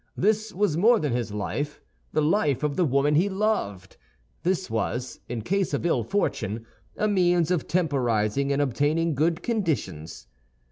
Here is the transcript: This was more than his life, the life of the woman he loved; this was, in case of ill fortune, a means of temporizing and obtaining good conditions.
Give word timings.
This 0.17 0.51
was 0.51 0.77
more 0.77 0.97
than 0.99 1.13
his 1.13 1.31
life, 1.31 1.79
the 2.11 2.23
life 2.23 2.63
of 2.63 2.75
the 2.75 2.85
woman 2.85 3.13
he 3.13 3.29
loved; 3.29 3.97
this 4.41 4.67
was, 4.67 5.19
in 5.29 5.43
case 5.43 5.75
of 5.75 5.85
ill 5.85 6.03
fortune, 6.03 6.65
a 6.97 7.07
means 7.07 7.51
of 7.51 7.67
temporizing 7.67 8.51
and 8.51 8.63
obtaining 8.63 9.13
good 9.13 9.43
conditions. 9.43 10.25